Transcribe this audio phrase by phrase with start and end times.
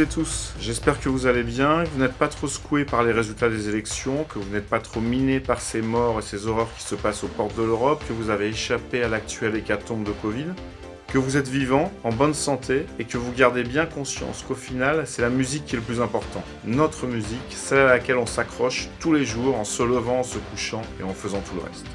[0.00, 3.10] Et tous, j'espère que vous allez bien, que vous n'êtes pas trop secoués par les
[3.10, 6.68] résultats des élections, que vous n'êtes pas trop minés par ces morts et ces horreurs
[6.76, 10.12] qui se passent aux portes de l'Europe, que vous avez échappé à l'actuel hécatombe de
[10.12, 10.46] Covid,
[11.08, 15.02] que vous êtes vivant, en bonne santé et que vous gardez bien conscience qu'au final,
[15.04, 16.44] c'est la musique qui est le plus important.
[16.64, 20.38] Notre musique, celle à laquelle on s'accroche tous les jours en se levant, en se
[20.38, 21.86] couchant et en faisant tout le reste.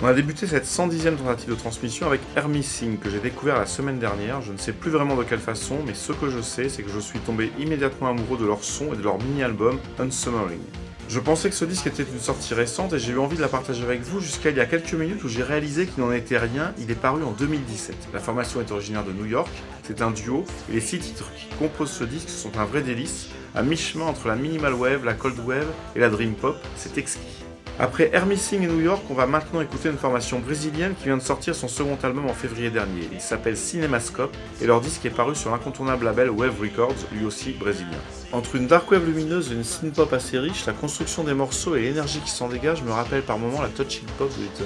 [0.00, 3.66] On a débuté cette 110e tentative de transmission avec Air Missing que j'ai découvert la
[3.66, 4.40] semaine dernière.
[4.42, 6.90] Je ne sais plus vraiment de quelle façon, mais ce que je sais, c'est que
[6.90, 10.60] je suis tombé immédiatement amoureux de leur son et de leur mini-album Unsummering.
[11.08, 13.48] Je pensais que ce disque était une sortie récente et j'ai eu envie de la
[13.48, 16.38] partager avec vous jusqu'à il y a quelques minutes où j'ai réalisé qu'il n'en était
[16.38, 16.74] rien.
[16.78, 17.96] Il est paru en 2017.
[18.14, 19.50] La formation est originaire de New York,
[19.82, 23.30] c'est un duo et les six titres qui composent ce disque sont un vrai délice,
[23.56, 25.66] à mi-chemin entre la minimal wave, la cold wave
[25.96, 26.56] et la dream pop.
[26.76, 27.47] C'est exquis.
[27.80, 31.16] Après Air Missing et New York, on va maintenant écouter une formation brésilienne qui vient
[31.16, 33.08] de sortir son second album en février dernier.
[33.12, 37.52] Il s'appelle Cinemascope et leur disque est paru sur l'incontournable label Wave Records, lui aussi
[37.52, 37.98] brésilien.
[38.32, 41.76] Entre une dark wave lumineuse et une synth pop assez riche, la construction des morceaux
[41.76, 44.64] et l'énergie qui s'en dégage me rappellent par moments la touching pop de Little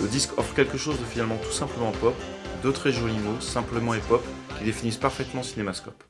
[0.00, 2.14] Le disque offre quelque chose de finalement tout simplement pop,
[2.62, 4.24] deux très jolis mots, simplement et pop,
[4.58, 6.02] qui définissent parfaitement Cinémascope.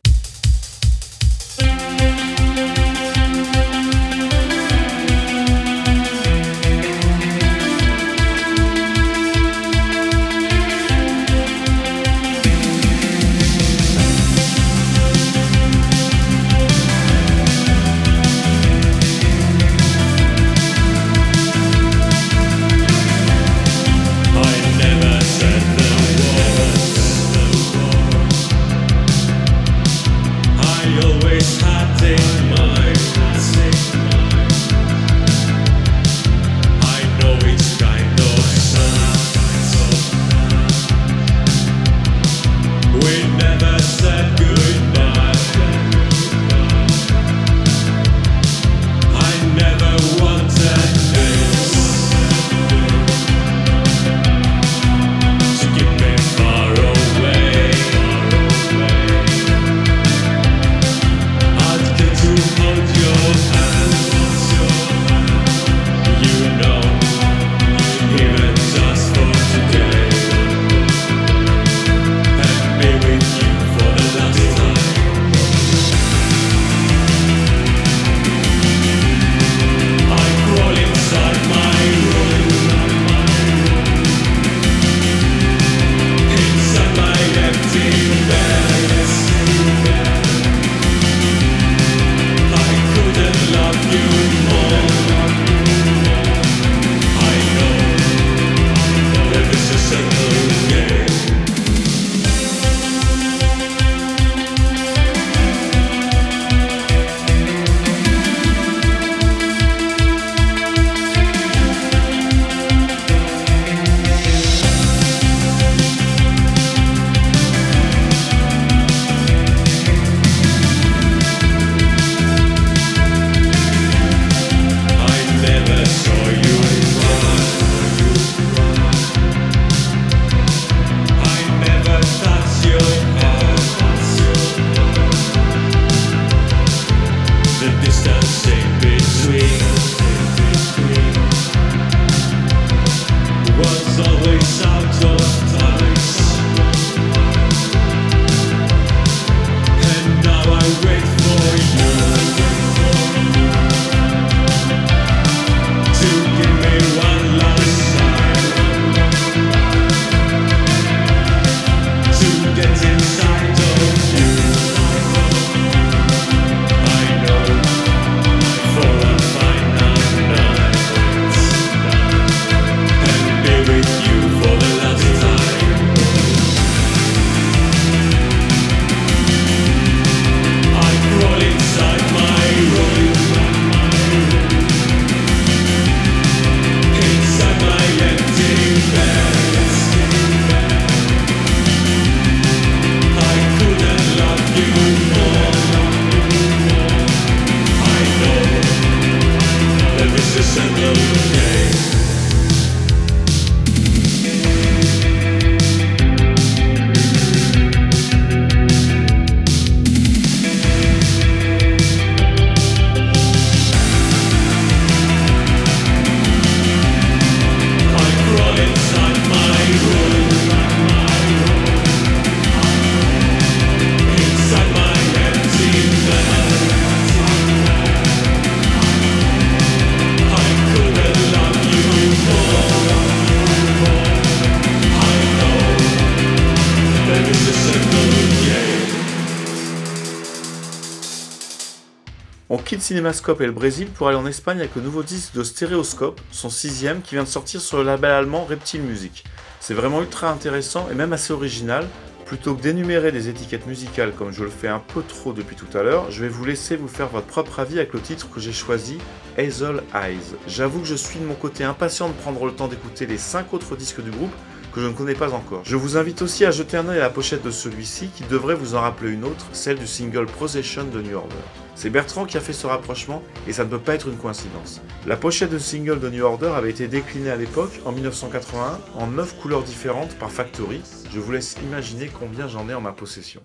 [242.86, 246.50] Cinémascope et le Brésil pour aller en Espagne avec le nouveau disque de Stéréoscope, son
[246.50, 249.24] sixième, qui vient de sortir sur le label allemand Reptile Music.
[249.58, 251.84] C'est vraiment ultra intéressant et même assez original.
[252.26, 255.76] Plutôt que d'énumérer des étiquettes musicales comme je le fais un peu trop depuis tout
[255.76, 258.38] à l'heure, je vais vous laisser vous faire votre propre avis avec le titre que
[258.38, 258.98] j'ai choisi,
[259.36, 260.36] Hazel Eyes.
[260.46, 263.52] J'avoue que je suis de mon côté impatient de prendre le temps d'écouter les 5
[263.52, 264.32] autres disques du groupe
[264.76, 265.62] que je ne connais pas encore.
[265.64, 268.54] Je vous invite aussi à jeter un œil à la pochette de celui-ci qui devrait
[268.54, 271.34] vous en rappeler une autre, celle du single Procession de New Order.
[271.74, 274.82] C'est Bertrand qui a fait ce rapprochement et ça ne peut pas être une coïncidence.
[275.06, 279.06] La pochette de single de New Order avait été déclinée à l'époque, en 1981, en
[279.06, 280.82] 9 couleurs différentes par Factory.
[281.10, 283.40] Je vous laisse imaginer combien j'en ai en ma possession.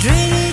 [0.00, 0.47] dream.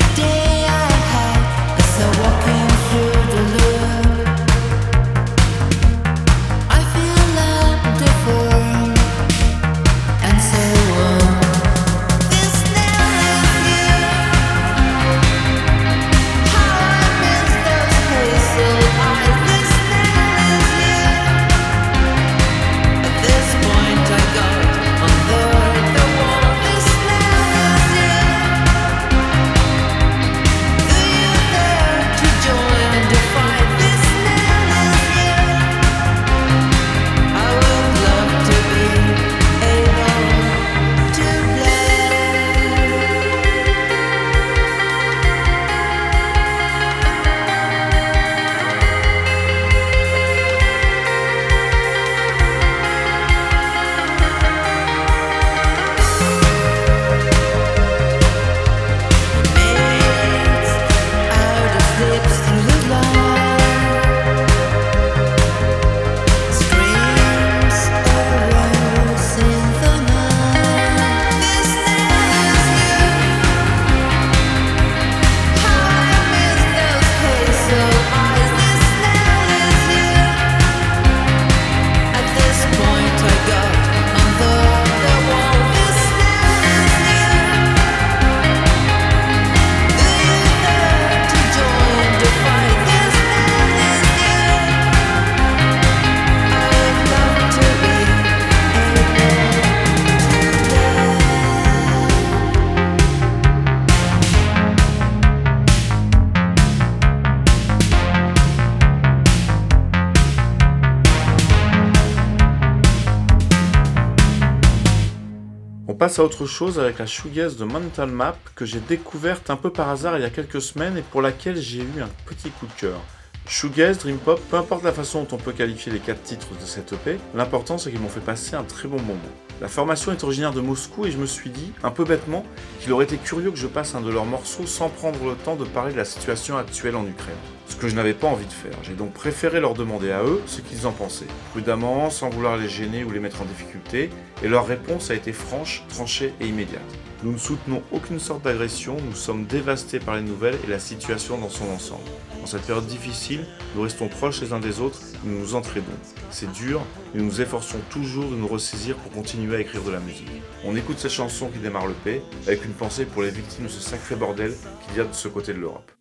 [116.19, 119.89] À autre chose avec la shoegaze de Mental Map que j'ai découverte un peu par
[119.89, 122.74] hasard il y a quelques semaines et pour laquelle j'ai eu un petit coup de
[122.74, 123.01] cœur.
[123.48, 126.66] Shoegaze, Dream Pop, peu importe la façon dont on peut qualifier les quatre titres de
[126.66, 129.20] cette EP, l'important c'est qu'ils m'ont fait passer un très bon moment.
[129.62, 132.44] La formation est originaire de Moscou et je me suis dit, un peu bêtement,
[132.82, 135.56] qu'il aurait été curieux que je passe un de leurs morceaux sans prendre le temps
[135.56, 137.38] de parler de la situation actuelle en Ukraine
[137.68, 138.78] ce que je n'avais pas envie de faire.
[138.84, 142.70] J'ai donc préféré leur demander à eux ce qu'ils en pensaient, prudemment, sans vouloir les
[142.70, 144.10] gêner ou les mettre en difficulté,
[144.44, 146.82] et leur réponse a été franche, tranchée et immédiate.
[147.25, 151.39] Nous ne soutenons aucune sorte d'agression, nous sommes dévastés par les nouvelles et la situation
[151.39, 152.03] dans son ensemble.
[152.39, 155.88] Dans cette période difficile, nous restons proches les uns des autres et nous nous entraidons.
[156.29, 156.84] C'est dur,
[157.15, 160.29] mais nous nous efforçons toujours de nous ressaisir pour continuer à écrire de la musique.
[160.63, 163.70] On écoute cette chanson qui démarre le paix, avec une pensée pour les victimes de
[163.70, 164.53] ce sacré bordel
[164.86, 165.91] qu'il y a de ce côté de l'Europe.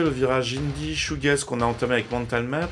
[0.00, 2.68] Le virage indie shoegaze qu'on a entamé avec Mental Map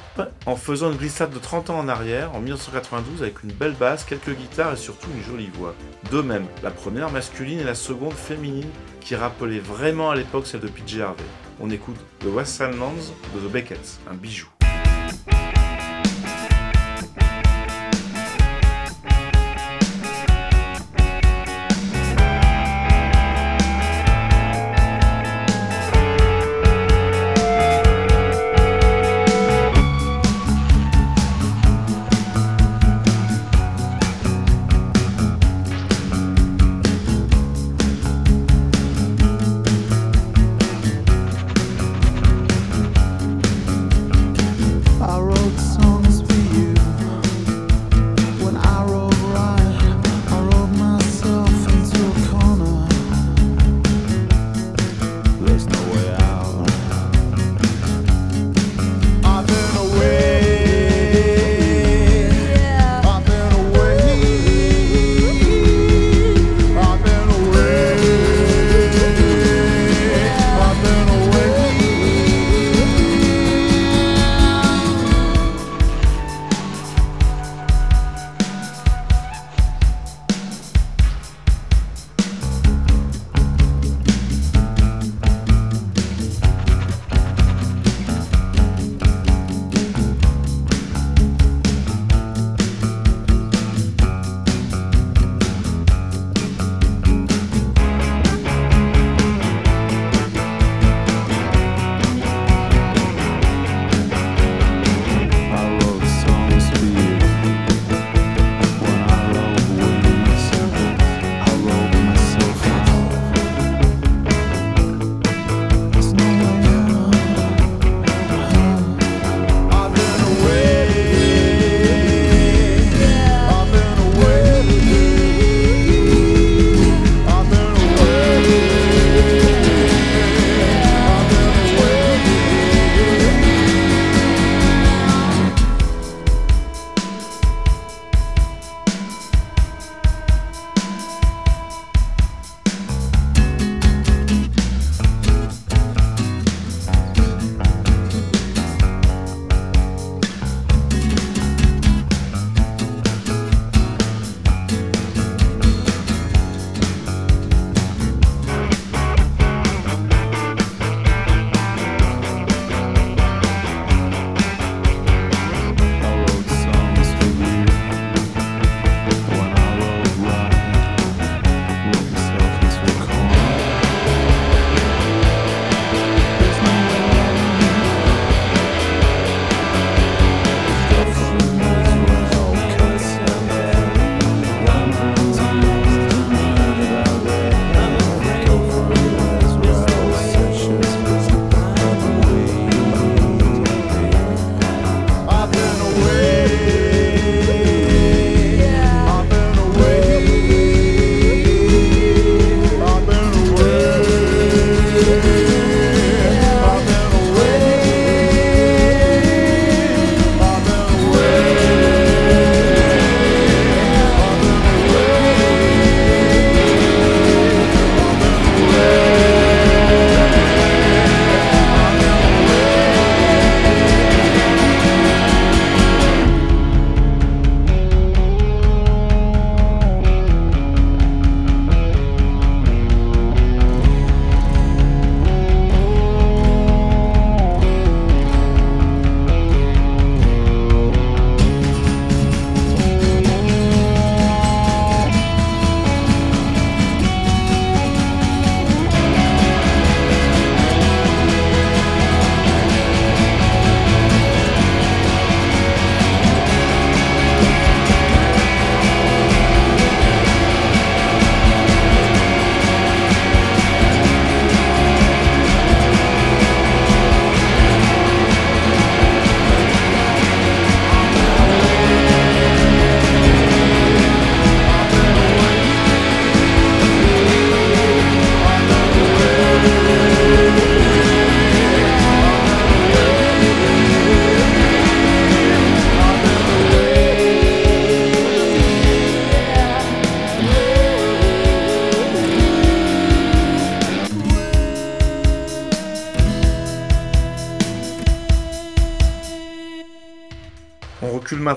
[0.46, 4.04] en faisant une glissade de 30 ans en arrière, en 1992, avec une belle basse,
[4.04, 5.74] quelques guitares et surtout une jolie voix.
[6.10, 8.68] De même, la première masculine et la seconde féminine
[9.00, 11.24] qui rappelait vraiment à l'époque celle de PJ Harvey.
[11.60, 14.48] on écoute The West Side Lands de The Beckets, un bijou.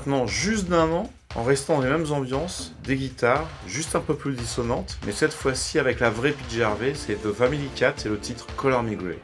[0.06, 4.16] Maintenant juste d'un an en restant dans les mêmes ambiances, des guitares, juste un peu
[4.16, 8.10] plus dissonantes, mais cette fois-ci avec la vraie PJ Harvey, c'est The Family Cat et
[8.10, 9.18] le titre Color Me Grey.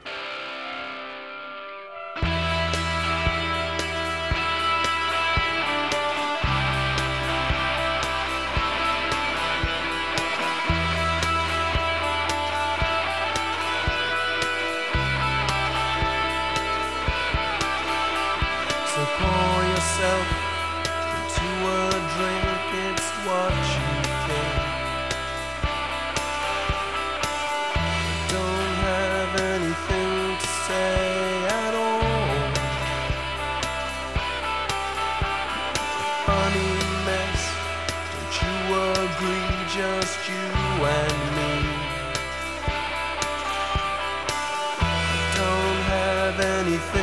[46.69, 46.98] anything.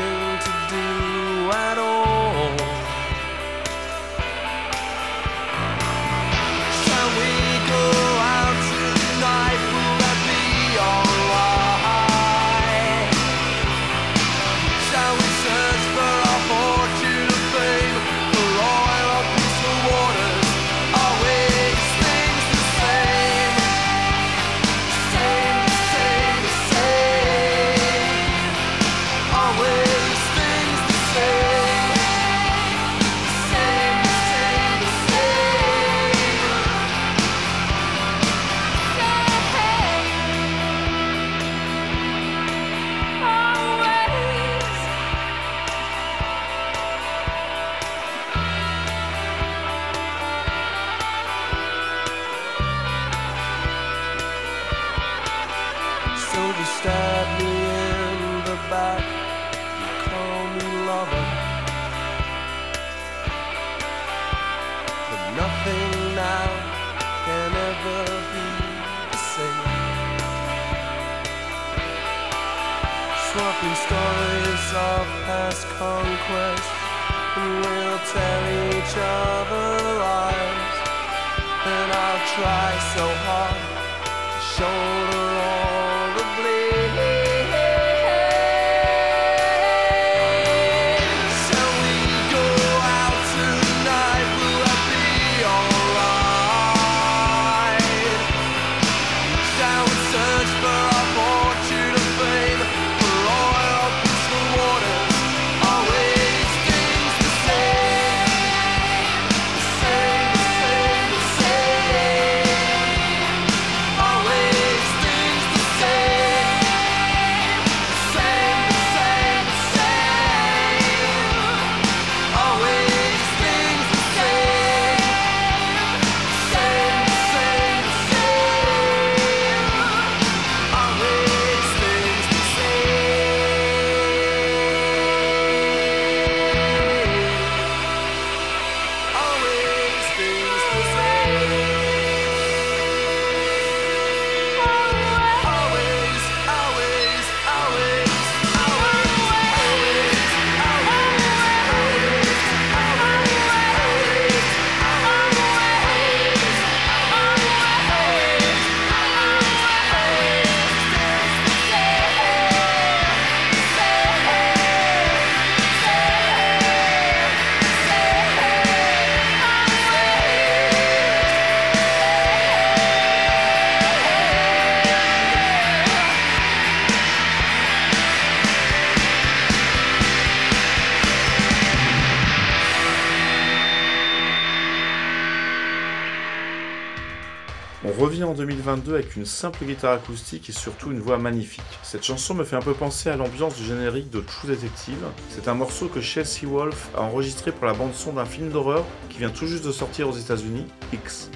[188.80, 191.62] 2022 avec une simple guitare acoustique et surtout une voix magnifique.
[191.82, 194.98] Cette chanson me fait un peu penser à l'ambiance du générique de True Detective.
[195.30, 199.18] C'est un morceau que Chelsea Wolf a enregistré pour la bande-son d'un film d'horreur qui
[199.18, 201.30] vient tout juste de sortir aux États-Unis, X.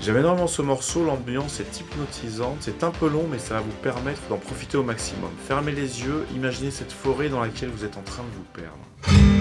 [0.00, 3.72] J'aime énormément ce morceau, l'ambiance est hypnotisante, c'est un peu long mais ça va vous
[3.82, 5.30] permettre d'en profiter au maximum.
[5.46, 9.37] Fermez les yeux, imaginez cette forêt dans laquelle vous êtes en train de vous perdre.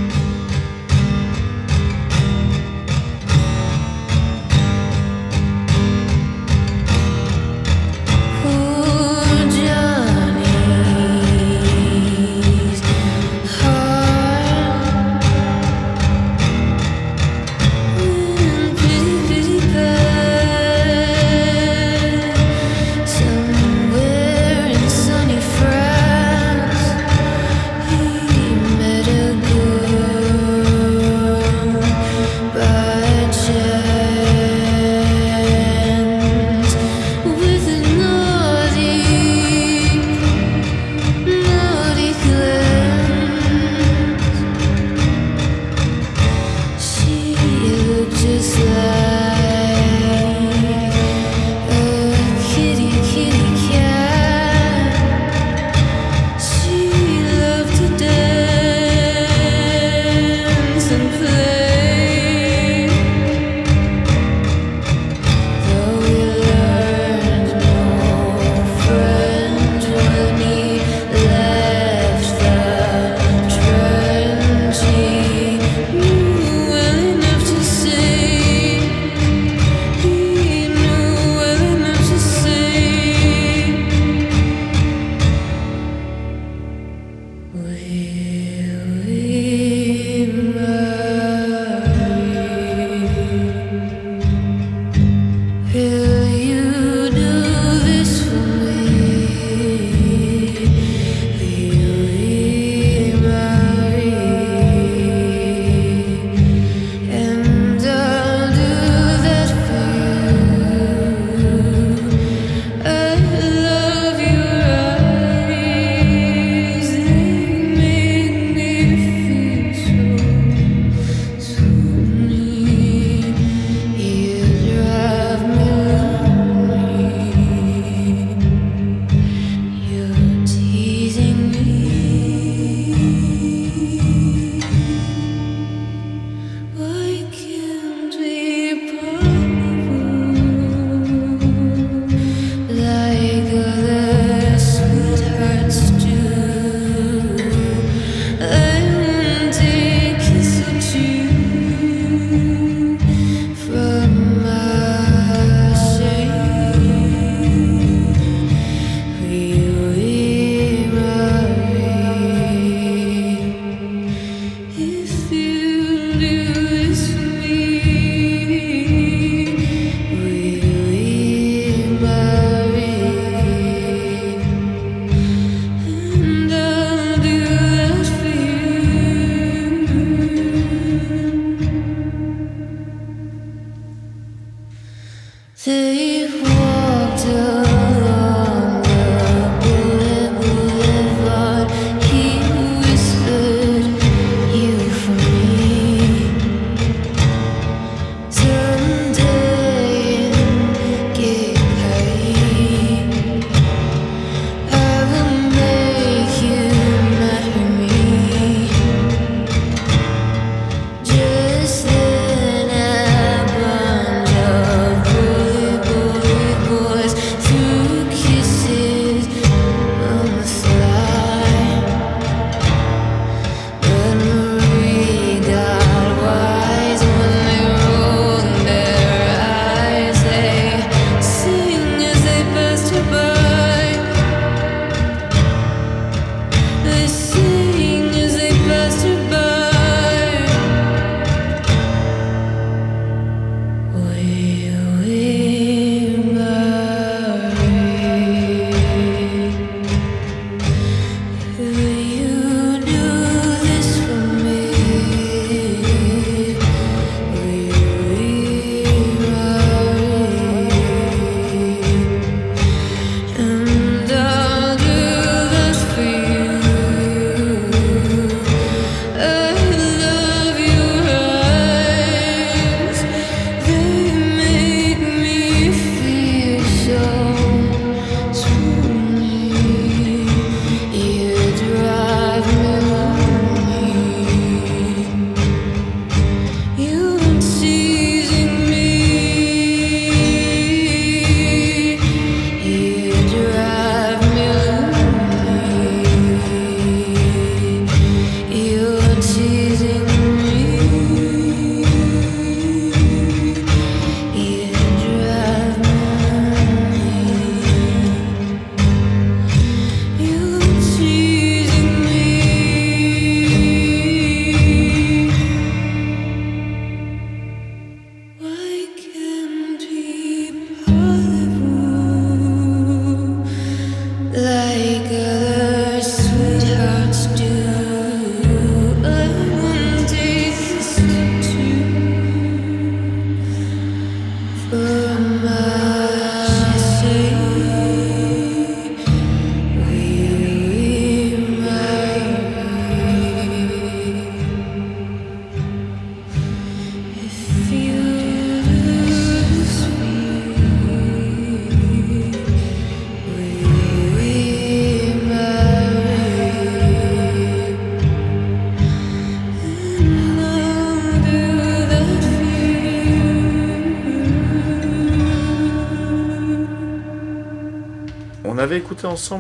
[185.58, 186.17] See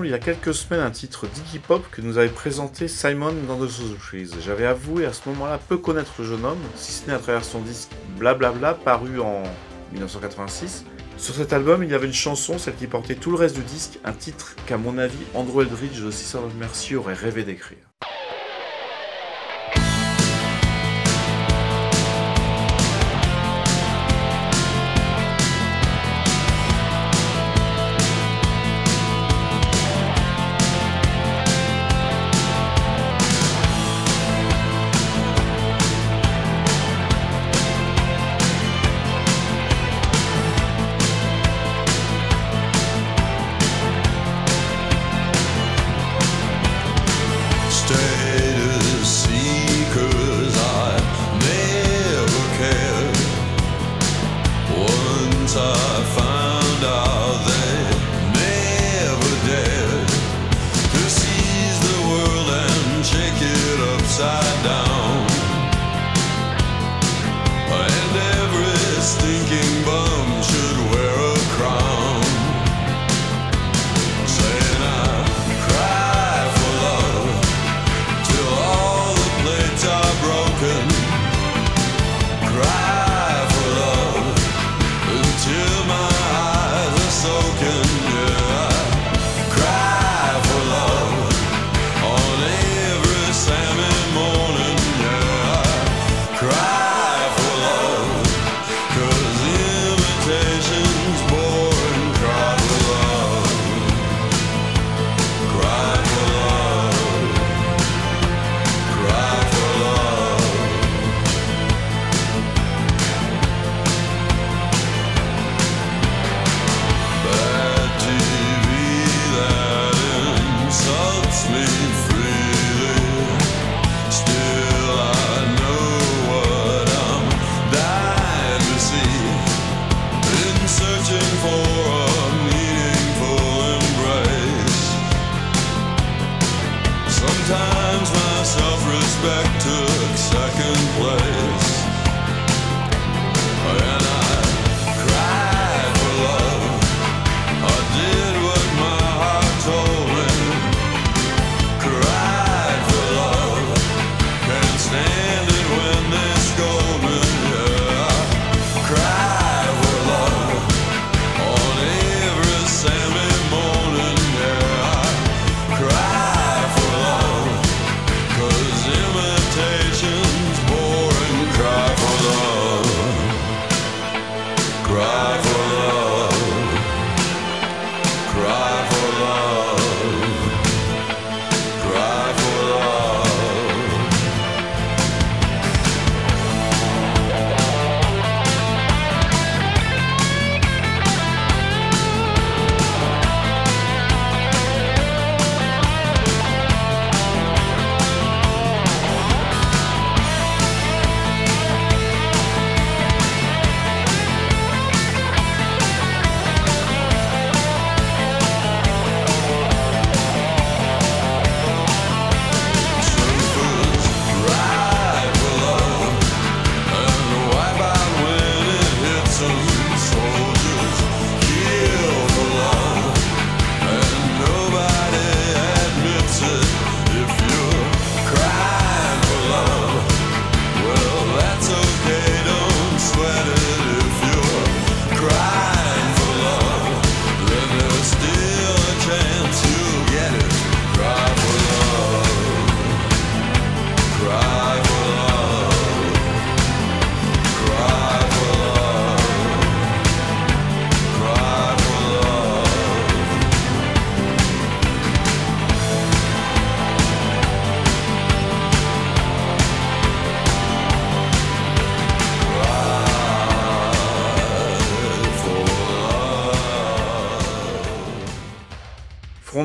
[0.03, 3.57] il y a quelques semaines un titre d'Iggy Pop que nous avait présenté Simon dans
[3.57, 3.95] The Soul.
[4.43, 7.43] J'avais avoué à ce moment-là peu connaître le jeune homme, si ce n'est à travers
[7.43, 9.43] son disque Blablabla paru en
[9.91, 10.83] 1986.
[11.17, 13.61] Sur cet album, il y avait une chanson, celle qui portait tout le reste du
[13.63, 17.77] disque, un titre qu'à mon avis Andrew Eldridge de Sister of Mercy aurait rêvé d'écrire.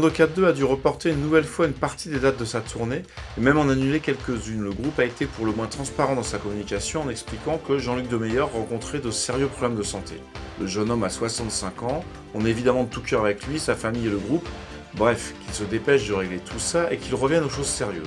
[0.02, 3.02] Frondo 4.2 a dû reporter une nouvelle fois une partie des dates de sa tournée,
[3.38, 4.60] et même en annuler quelques-unes.
[4.60, 8.08] Le groupe a été pour le moins transparent dans sa communication en expliquant que Jean-Luc
[8.08, 10.14] Demeyer rencontrait de sérieux problèmes de santé.
[10.60, 13.76] Le jeune homme a 65 ans, on est évidemment de tout cœur avec lui, sa
[13.76, 14.48] famille et le groupe,
[14.94, 18.02] bref, qu'il se dépêche de régler tout ça et qu'il revienne aux choses sérieuses.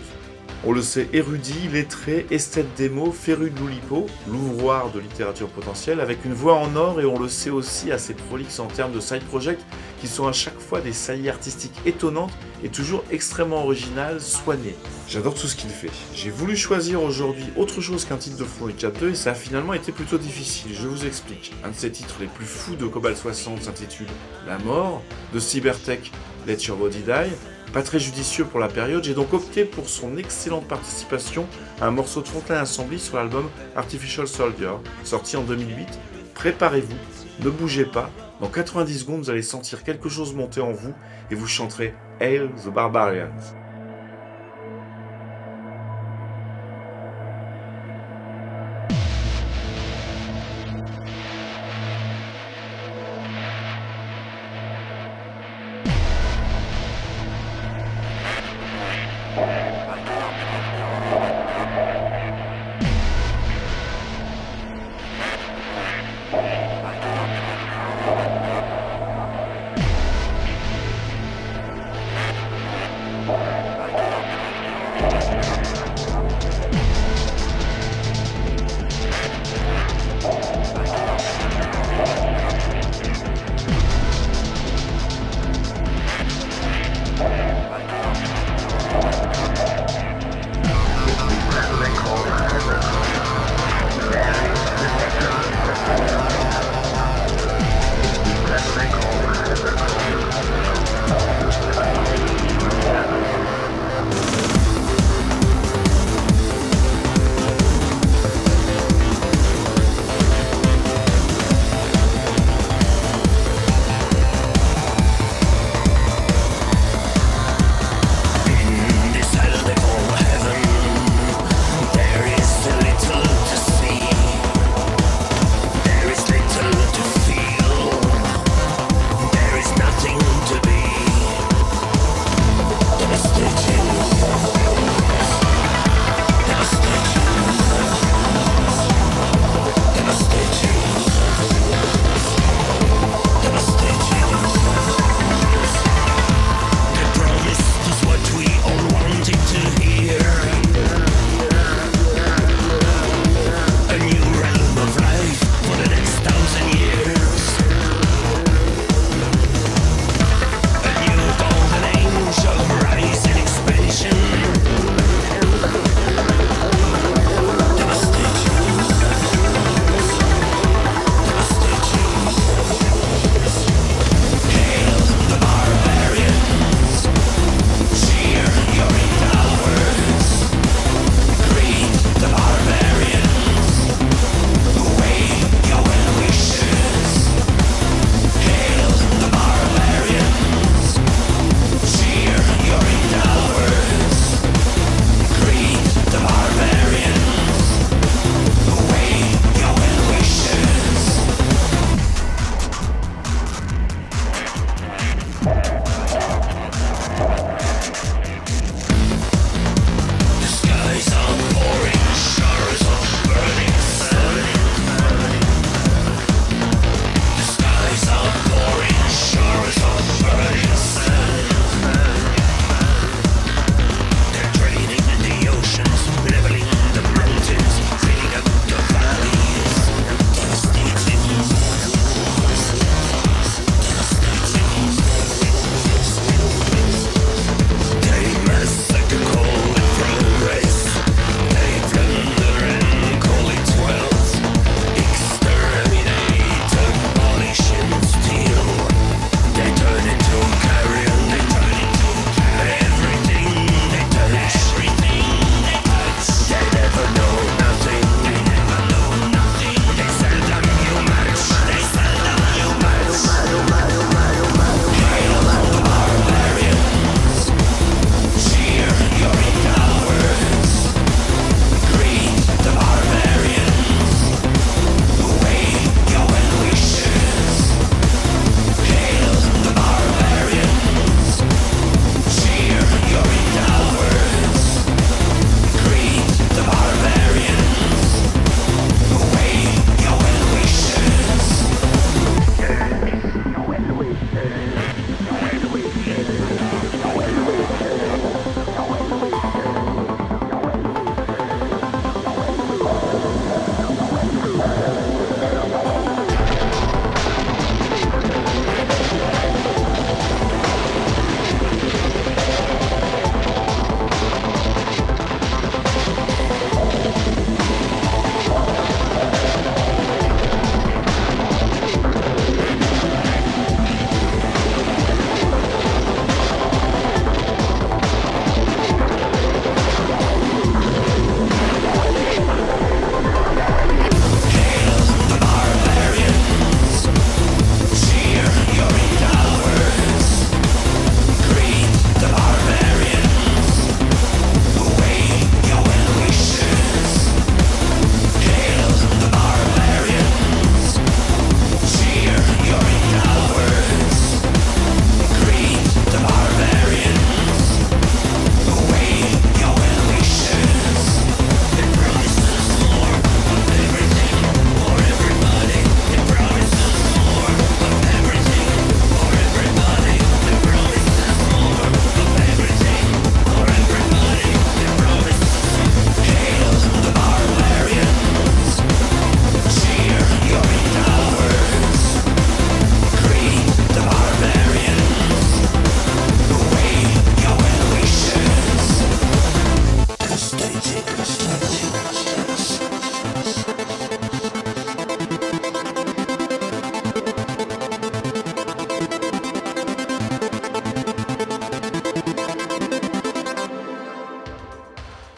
[0.68, 6.26] On le sait érudit, lettré, esthète démo, féru de l'Oulipo, l'ouvroir de littérature potentielle, avec
[6.26, 9.24] une voix en or et on le sait aussi assez prolixe en termes de side
[9.26, 9.62] project
[10.00, 12.32] qui sont à chaque fois des saillies artistiques étonnantes
[12.64, 14.76] et toujours extrêmement originales, soignées.
[15.08, 15.91] J'adore tout ce qu'il fait.
[16.14, 19.36] J'ai voulu choisir aujourd'hui autre chose qu'un titre de Front Cap 2 et ça a
[19.36, 21.54] finalement été plutôt difficile, je vous explique.
[21.64, 24.08] Un de ses titres les plus fous de Cobalt 60 s'intitule
[24.48, 25.02] La mort,
[25.34, 26.12] de Cybertech
[26.48, 27.36] Let Your Body Die,
[27.74, 31.46] pas très judicieux pour la période, j'ai donc opté pour son excellente participation
[31.82, 34.72] à un morceau de Frontline Assembly sur l'album Artificial Soldier,
[35.04, 35.88] sorti en 2008.
[36.36, 36.96] Préparez-vous,
[37.43, 38.10] ne bougez pas,
[38.41, 40.93] dans 90 secondes vous allez sentir quelque chose monter en vous
[41.31, 43.64] et vous chanterez Hail the Barbarians.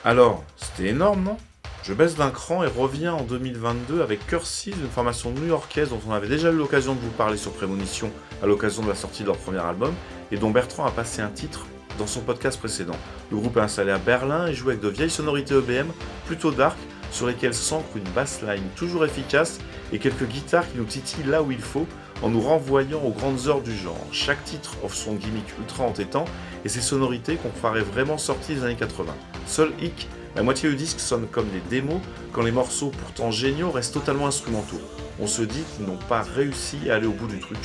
[0.07, 1.37] Alors, c'était énorme, non?
[1.83, 6.13] Je baisse d'un cran et reviens en 2022 avec Curses, une formation new-yorkaise dont on
[6.13, 8.09] avait déjà eu l'occasion de vous parler sur Prémonition
[8.41, 9.93] à l'occasion de la sortie de leur premier album
[10.31, 11.65] et dont Bertrand a passé un titre
[11.99, 12.95] dans son podcast précédent.
[13.31, 15.89] Le groupe est installé à Berlin et joue avec de vieilles sonorités EBM
[16.25, 16.77] plutôt dark
[17.11, 19.59] sur lesquelles s'ancre une bassline toujours efficace
[19.91, 21.85] et quelques guitares qui nous titillent là où il faut
[22.21, 24.07] en nous renvoyant aux grandes heures du genre.
[24.13, 26.23] Chaque titre offre son gimmick ultra entêtant
[26.65, 29.13] et ses sonorités qu'on croirait vraiment sorties des années 80.
[29.45, 31.99] Seul hic, la moitié du disque sonne comme des démos
[32.31, 34.81] quand les morceaux pourtant géniaux restent totalement instrumentaux.
[35.19, 37.57] On se dit qu'ils n'ont pas réussi à aller au bout du truc.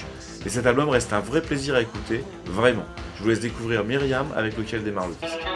[0.47, 2.85] Et cet album reste un vrai plaisir à écouter, vraiment.
[3.17, 5.52] Je vous laisse découvrir Myriam avec lequel démarre le disque.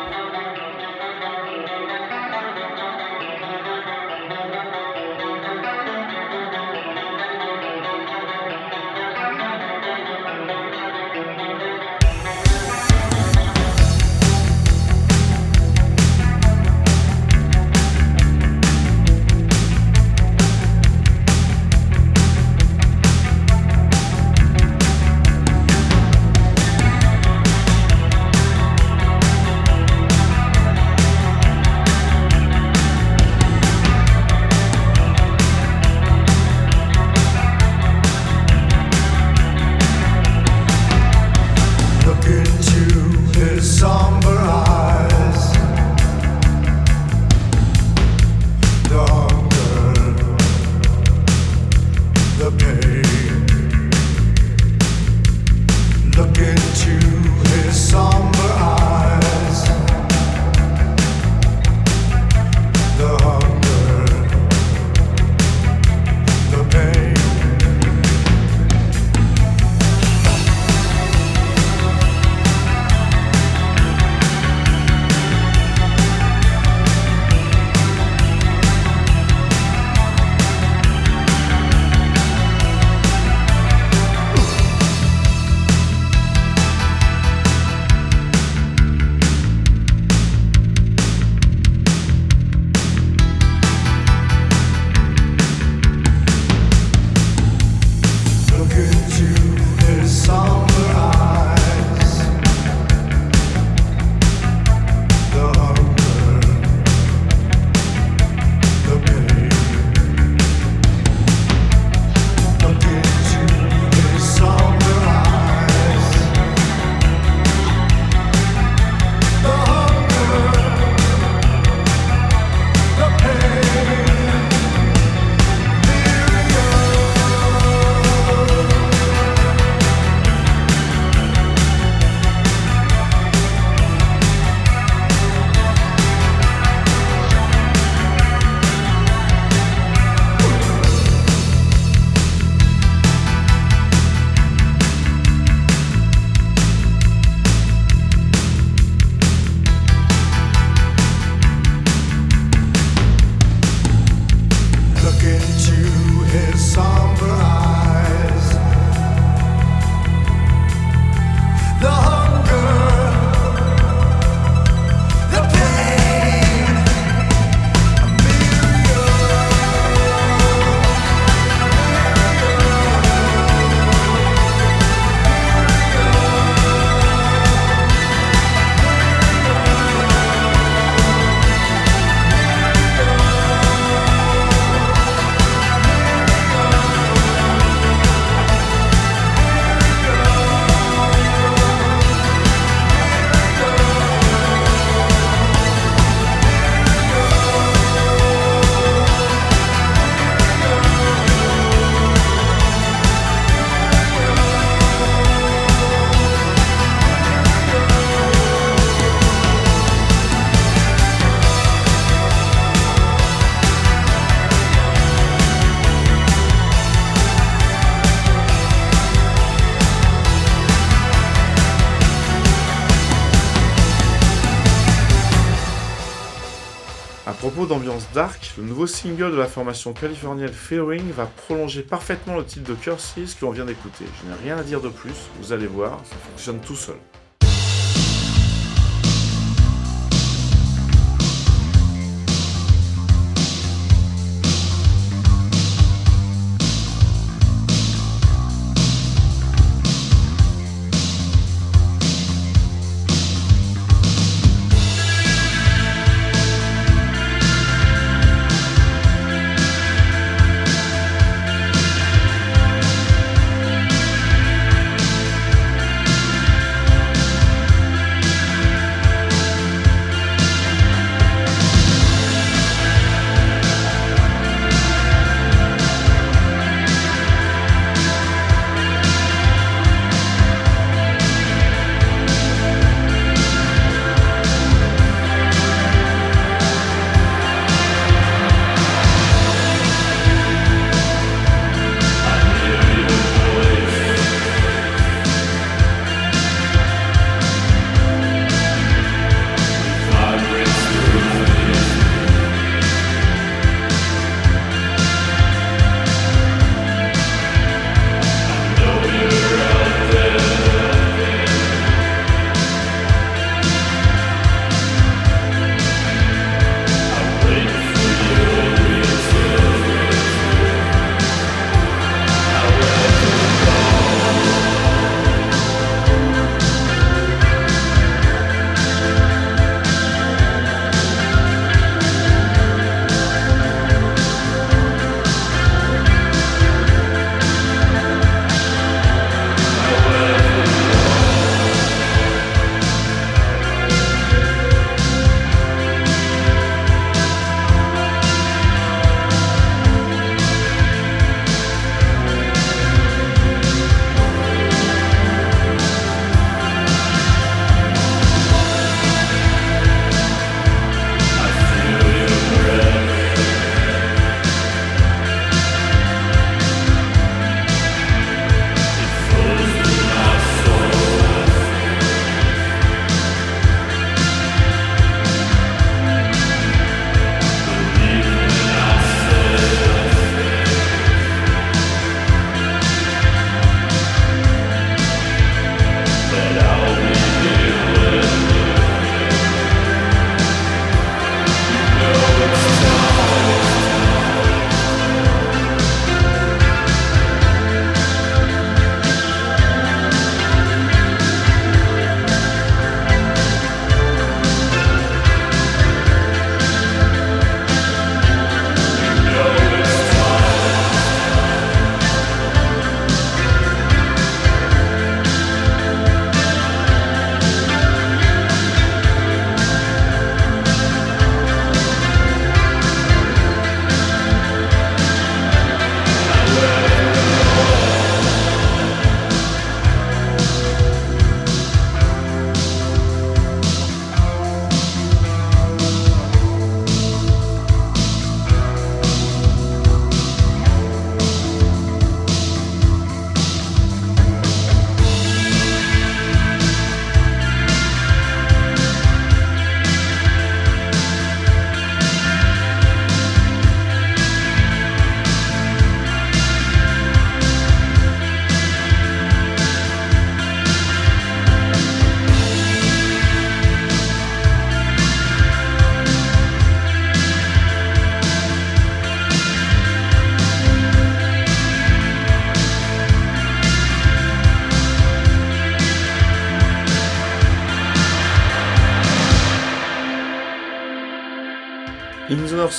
[227.66, 232.68] D'ambiance dark, le nouveau single de la formation californienne Fearing va prolonger parfaitement le titre
[232.68, 234.04] de Curses que l'on vient d'écouter.
[234.22, 236.96] Je n'ai rien à dire de plus, vous allez voir, ça fonctionne tout seul.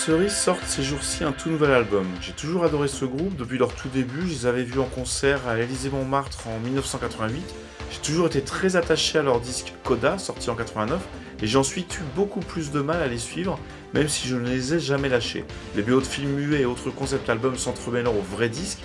[0.07, 2.05] Nursery sortent ces jours-ci un tout nouvel album.
[2.21, 4.21] J'ai toujours adoré ce groupe depuis leur tout début.
[4.21, 7.43] Je les avais vus en concert à l'Élysée Montmartre en 1988.
[7.91, 11.01] J'ai toujours été très attaché à leur disque Coda, sorti en 89,
[11.41, 13.59] et j'ai ensuite eu beaucoup plus de mal à les suivre,
[13.93, 15.43] même si je ne les ai jamais lâchés.
[15.75, 18.79] Les BO de films muets et autres concept albums s'entremêlant au vrai disque,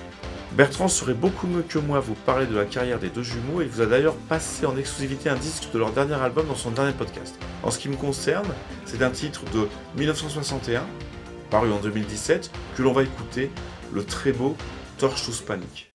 [0.57, 3.63] Bertrand serait beaucoup mieux que moi à vous parler de la carrière des deux jumeaux
[3.63, 6.73] et vous a d'ailleurs passé en exclusivité un disque de leur dernier album dans son
[6.73, 7.39] dernier podcast.
[7.63, 8.53] En ce qui me concerne,
[8.85, 9.67] c'est un titre de
[9.97, 10.83] 1961,
[11.53, 13.51] paru en 2017, que l'on va écouter,
[13.93, 14.57] le très beau
[14.97, 15.93] Torch to Panic.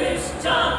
[0.00, 0.69] Christian.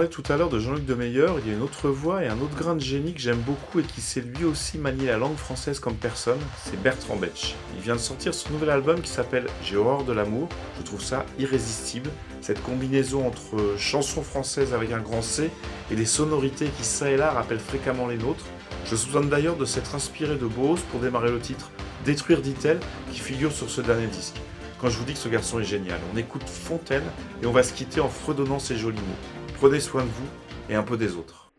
[0.00, 2.40] Parlais tout à l'heure de Jean-Luc Demeyer, il y a une autre voix et un
[2.40, 5.36] autre grain de génie que j'aime beaucoup et qui sait lui aussi manier la langue
[5.36, 7.54] française comme personne, c'est Bertrand Betch.
[7.76, 10.48] Il vient de sortir son nouvel album qui s'appelle J'ai horreur de l'amour.
[10.78, 12.08] Je trouve ça irrésistible,
[12.40, 15.50] cette combinaison entre chansons françaises avec un grand C
[15.90, 18.46] et des sonorités qui ça et là rappellent fréquemment les nôtres.
[18.86, 21.70] Je soupçonne d'ailleurs de s'être inspiré de Bose pour démarrer le titre
[22.06, 22.80] Détruire dit-elle
[23.12, 24.40] qui figure sur ce dernier disque
[24.80, 25.98] quand je vous dis que ce garçon est génial.
[26.14, 27.04] On écoute Fontaine
[27.42, 29.39] et on va se quitter en fredonnant ces jolis mots.
[29.60, 31.52] Prenez soin de vous et un peu des autres.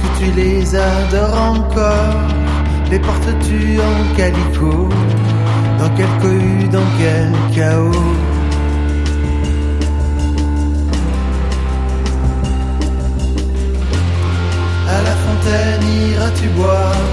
[0.00, 2.40] Que tu les adores encore.
[2.90, 4.88] Les portes-tu en calicot
[5.78, 7.92] Dans quel cohue, dans quel chaos
[14.88, 17.06] À la fontaine iras-tu boire?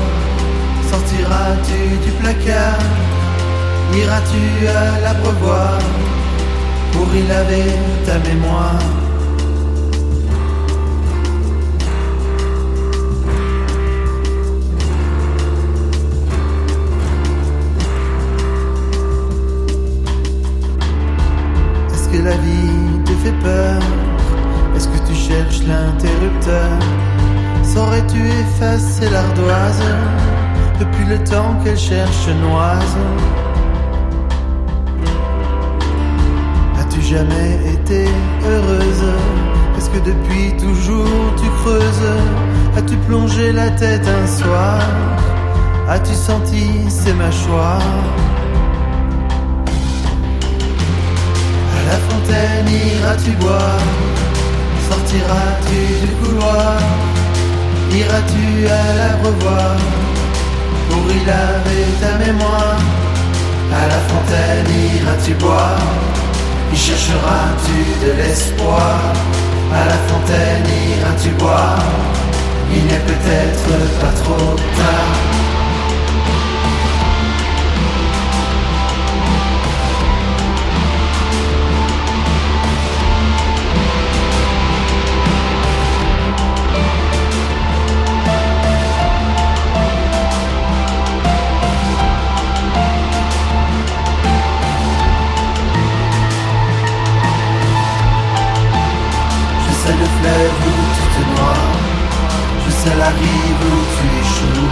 [0.90, 2.80] Sortiras-tu du placard?
[3.94, 5.78] Iras-tu à l'abreuvoir?
[6.92, 7.76] Pour y laver
[8.06, 9.07] ta mémoire?
[22.08, 23.82] Est-ce que la vie te fait peur?
[24.76, 26.80] Est-ce que tu cherches l'interrupteur?
[27.64, 29.84] Saurais-tu effacer l'ardoise
[30.80, 32.98] Depuis le temps qu'elle cherche noise?
[36.80, 38.06] As-tu jamais été
[38.46, 39.04] heureuse?
[39.78, 42.12] Est-ce que depuis toujours tu creuses?
[42.78, 44.80] As-tu plongé la tête un soir?
[45.90, 47.82] As-tu senti ses mâchoires?
[52.28, 53.80] Fontaine iras-tu boire?
[54.90, 56.78] Sortiras-tu du couloir?
[57.94, 59.78] Iras-tu à la revoir?
[60.90, 62.80] Pour y laver ta mémoire?
[63.72, 65.80] À la fontaine iras-tu boire?
[66.74, 69.00] Y chercheras-tu de l'espoir?
[69.74, 70.68] À la fontaine
[71.00, 71.80] iras-tu boire?
[72.74, 73.70] Il n'est peut-être
[74.02, 75.37] pas trop tard
[102.88, 104.70] Sais la où tu échoues.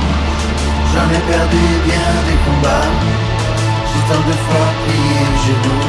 [0.92, 2.92] J'en ai perdu bien des combats.
[3.90, 5.82] J'ai tant de fois plié le genou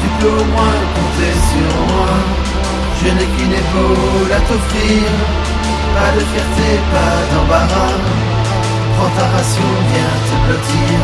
[0.00, 2.12] Tu peux au moins compter sur moi.
[2.98, 5.06] Je n'ai qu'une épaule à t'offrir.
[5.94, 7.98] Pas de fierté, pas d'embarras.
[8.96, 10.98] Prends ta ration, viens te blottir